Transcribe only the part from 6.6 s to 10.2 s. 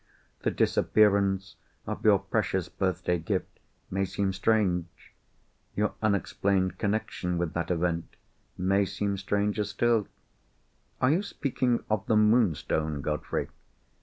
connection with that event may seem stranger still——"